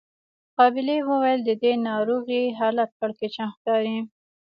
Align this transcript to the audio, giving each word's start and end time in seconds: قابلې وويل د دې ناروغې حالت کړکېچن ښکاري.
قابلې 0.57 0.97
وويل 1.09 1.39
د 1.45 1.51
دې 1.63 1.73
ناروغې 1.89 2.43
حالت 2.59 2.89
کړکېچن 2.99 3.47
ښکاري. 3.55 3.97